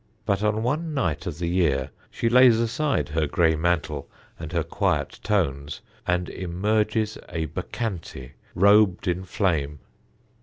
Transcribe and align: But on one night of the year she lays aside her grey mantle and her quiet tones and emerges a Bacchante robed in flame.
But 0.25 0.41
on 0.41 0.63
one 0.63 0.95
night 0.95 1.27
of 1.27 1.37
the 1.37 1.47
year 1.47 1.91
she 2.09 2.27
lays 2.27 2.57
aside 2.59 3.09
her 3.09 3.27
grey 3.27 3.53
mantle 3.55 4.09
and 4.39 4.51
her 4.51 4.63
quiet 4.63 5.19
tones 5.21 5.79
and 6.07 6.27
emerges 6.27 7.19
a 7.29 7.45
Bacchante 7.45 8.31
robed 8.55 9.07
in 9.07 9.23
flame. 9.25 9.77